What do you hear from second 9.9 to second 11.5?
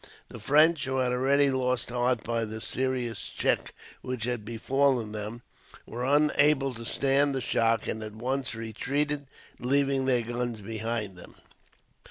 their guns behind them.